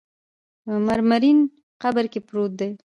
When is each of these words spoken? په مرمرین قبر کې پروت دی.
په 0.63 0.71
مرمرین 0.87 1.39
قبر 1.81 2.05
کې 2.11 2.19
پروت 2.27 2.51
دی. 2.59 2.71